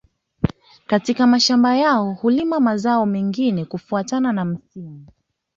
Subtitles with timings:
[0.87, 5.05] Katika mashamba yao hulima mazao mengine kufuatana na msimu